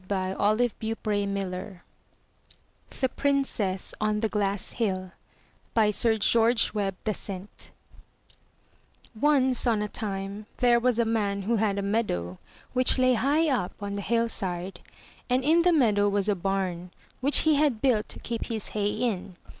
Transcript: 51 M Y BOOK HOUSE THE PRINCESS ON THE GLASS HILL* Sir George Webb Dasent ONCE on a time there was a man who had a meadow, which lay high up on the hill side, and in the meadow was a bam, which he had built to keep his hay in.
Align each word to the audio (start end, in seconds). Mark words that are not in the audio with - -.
51 0.09 0.09
M 0.31 0.37
Y 0.39 0.55
BOOK 0.79 1.05
HOUSE 1.13 1.81
THE 3.01 3.09
PRINCESS 3.09 3.93
ON 4.01 4.21
THE 4.21 4.29
GLASS 4.29 4.71
HILL* 4.71 5.11
Sir 5.91 6.17
George 6.17 6.73
Webb 6.73 6.95
Dasent 7.03 7.69
ONCE 9.19 9.67
on 9.67 9.83
a 9.83 9.87
time 9.87 10.47
there 10.57 10.79
was 10.79 10.97
a 10.97 11.05
man 11.05 11.43
who 11.43 11.57
had 11.57 11.77
a 11.77 11.83
meadow, 11.83 12.39
which 12.73 12.97
lay 12.97 13.13
high 13.13 13.47
up 13.47 13.73
on 13.79 13.93
the 13.93 14.01
hill 14.01 14.27
side, 14.27 14.79
and 15.29 15.43
in 15.43 15.61
the 15.61 15.71
meadow 15.71 16.09
was 16.09 16.27
a 16.27 16.33
bam, 16.33 16.89
which 17.19 17.41
he 17.41 17.53
had 17.57 17.79
built 17.79 18.09
to 18.09 18.17
keep 18.17 18.45
his 18.45 18.69
hay 18.69 18.89
in. 18.89 19.35